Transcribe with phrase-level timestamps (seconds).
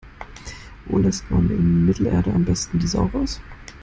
[0.87, 3.39] Wo lässt man in Mittelerde am besten die Sau raus?